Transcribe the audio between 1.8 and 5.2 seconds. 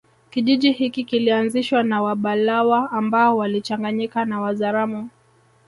na Wabalawa ambao walichanganyika na Wazaramo